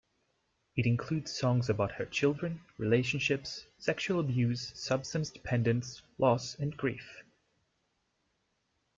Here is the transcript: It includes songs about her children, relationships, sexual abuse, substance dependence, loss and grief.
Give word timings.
It 0.75 0.87
includes 0.87 1.29
songs 1.31 1.69
about 1.69 1.91
her 1.91 2.07
children, 2.07 2.59
relationships, 2.79 3.67
sexual 3.77 4.19
abuse, 4.19 4.71
substance 4.73 5.29
dependence, 5.29 6.01
loss 6.17 6.55
and 6.55 6.75
grief. 6.75 7.21